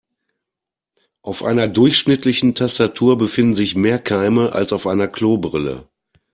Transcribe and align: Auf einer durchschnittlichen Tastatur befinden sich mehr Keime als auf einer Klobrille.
Auf 1.21 1.43
einer 1.43 1.67
durchschnittlichen 1.67 2.55
Tastatur 2.55 3.19
befinden 3.19 3.53
sich 3.53 3.75
mehr 3.75 3.99
Keime 3.99 4.51
als 4.53 4.73
auf 4.73 4.87
einer 4.87 5.07
Klobrille. 5.07 5.89